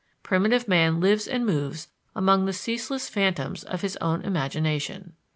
[0.23, 5.13] Primitive man lives and moves among the ceaseless phantoms of his own imagination.